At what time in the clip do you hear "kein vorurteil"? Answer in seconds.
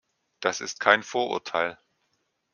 0.79-1.77